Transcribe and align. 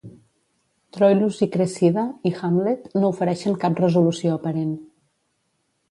"Troilus 0.97 1.41
i 1.47 1.49
Cressida" 1.57 2.07
i 2.31 2.33
"Hamlet" 2.39 2.91
no 2.99 3.13
ofereixen 3.17 3.61
cap 3.67 3.79
resolució 3.87 4.37
aparent. 4.41 4.77